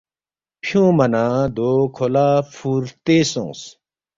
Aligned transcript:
فیونگما 0.65 1.05
نہ 1.13 1.23
دو 1.55 1.69
کھو 1.95 2.05
لہ 2.13 2.27
فُور 2.55 2.81
ہرتے 2.85 3.17
سونگس 3.31 3.61